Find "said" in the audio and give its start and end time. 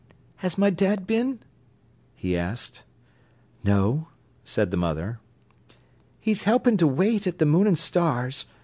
4.43-4.71